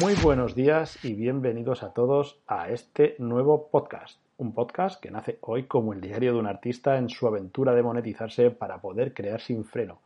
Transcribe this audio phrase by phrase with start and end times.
[0.00, 4.20] Muy buenos días y bienvenidos a todos a este nuevo podcast.
[4.36, 7.82] Un podcast que nace hoy como el diario de un artista en su aventura de
[7.82, 10.00] monetizarse para poder crear sin freno.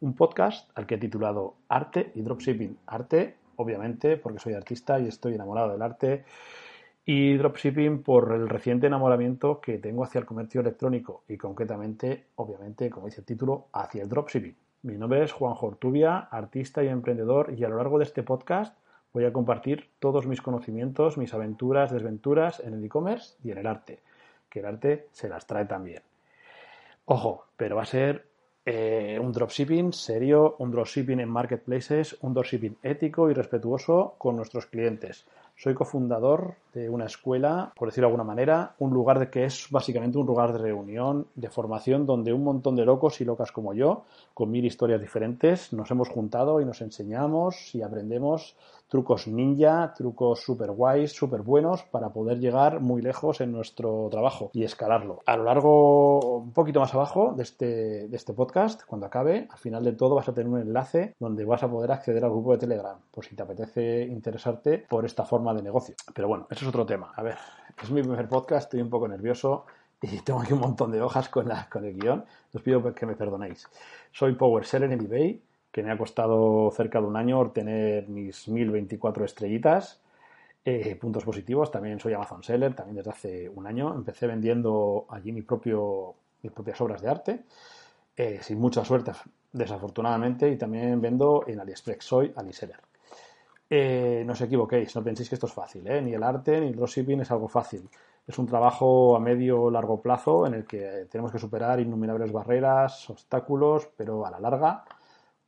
[0.00, 2.76] Un podcast al que he titulado Arte y Dropshipping.
[2.86, 6.24] Arte, obviamente, porque soy artista y estoy enamorado del arte.
[7.04, 12.90] Y dropshipping por el reciente enamoramiento que tengo hacia el comercio electrónico y concretamente, obviamente,
[12.90, 14.56] como dice el título, hacia el dropshipping.
[14.82, 18.76] Mi nombre es Juan Jortubia, artista y emprendedor, y a lo largo de este podcast
[19.16, 23.66] voy a compartir todos mis conocimientos, mis aventuras, desventuras en el e-commerce y en el
[23.66, 24.00] arte,
[24.50, 26.02] que el arte se las trae también.
[27.06, 28.26] Ojo, pero va a ser
[28.66, 34.66] eh, un dropshipping serio, un dropshipping en marketplaces, un dropshipping ético y respetuoso con nuestros
[34.66, 35.24] clientes.
[35.58, 40.18] Soy cofundador de una escuela, por decirlo de alguna manera, un lugar que es básicamente
[40.18, 44.04] un lugar de reunión, de formación, donde un montón de locos y locas como yo,
[44.34, 48.54] con mil historias diferentes, nos hemos juntado y nos enseñamos y aprendemos
[48.88, 54.50] trucos ninja, trucos super guays, super buenos para poder llegar muy lejos en nuestro trabajo
[54.52, 55.22] y escalarlo.
[55.26, 59.58] A lo largo, un poquito más abajo de este, de este podcast, cuando acabe, al
[59.58, 62.52] final de todo vas a tener un enlace donde vas a poder acceder al grupo
[62.52, 65.94] de Telegram, por si te apetece interesarte por esta forma de negocio.
[66.14, 67.12] Pero bueno, eso es otro tema.
[67.16, 67.36] A ver,
[67.82, 69.64] es mi primer podcast, estoy un poco nervioso
[70.00, 72.24] y tengo aquí un montón de hojas con, la, con el guion.
[72.54, 73.66] Os pido que me perdonéis.
[74.12, 75.42] Soy Power Seller en eBay
[75.76, 80.00] que me ha costado cerca de un año obtener mis 1024 estrellitas.
[80.64, 83.94] Eh, puntos positivos, también soy Amazon Seller, también desde hace un año.
[83.94, 87.44] Empecé vendiendo allí mis propias obras de arte,
[88.16, 89.12] eh, sin mucha suerte,
[89.52, 92.80] desafortunadamente, y también vendo en AliExpress, soy AliSeller.
[93.68, 96.76] Eh, no os equivoquéis, no penséis que esto es fácil, ni el arte ni el
[96.76, 97.86] dropshipping es algo fácil.
[98.26, 102.32] Es un trabajo a medio o largo plazo en el que tenemos que superar innumerables
[102.32, 104.84] barreras, obstáculos, pero a la larga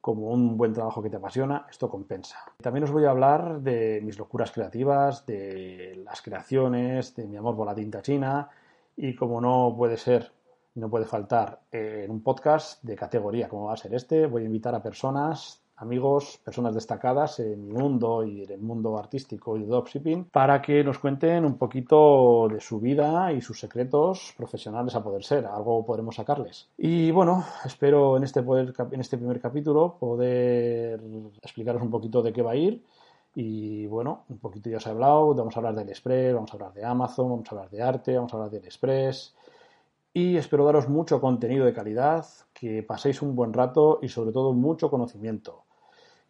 [0.00, 2.38] como un buen trabajo que te apasiona, esto compensa.
[2.62, 7.56] También os voy a hablar de mis locuras creativas, de las creaciones, de mi amor
[7.56, 8.48] por la tinta china
[8.96, 10.32] y como no puede ser,
[10.74, 14.46] no puede faltar en un podcast de categoría como va a ser este, voy a
[14.46, 19.60] invitar a personas amigos, personas destacadas en mi mundo y en el mundo artístico y
[19.60, 24.94] de dropshipping para que nos cuenten un poquito de su vida y sus secretos profesionales
[24.94, 25.46] a poder ser.
[25.46, 26.68] Algo podremos sacarles.
[26.76, 31.00] Y bueno, espero en este, en este primer capítulo poder
[31.42, 32.84] explicaros un poquito de qué va a ir.
[33.34, 36.54] Y bueno, un poquito ya os he hablado, vamos a hablar del Express, vamos a
[36.54, 39.34] hablar de Amazon, vamos a hablar de arte, vamos a hablar del Express.
[40.12, 44.52] Y espero daros mucho contenido de calidad, que paséis un buen rato y sobre todo
[44.52, 45.67] mucho conocimiento.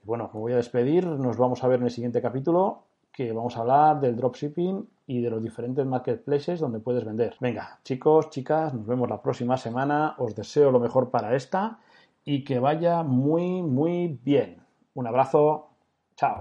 [0.08, 1.06] Bueno, me voy a despedir.
[1.06, 5.20] Nos vamos a ver en el siguiente capítulo que vamos a hablar del dropshipping y
[5.20, 7.36] de los diferentes marketplaces donde puedes vender.
[7.40, 10.14] Venga, chicos, chicas, nos vemos la próxima semana.
[10.16, 11.80] Os deseo lo mejor para esta
[12.24, 14.62] y que vaya muy, muy bien.
[14.94, 15.68] Un abrazo.
[16.16, 16.40] Chao.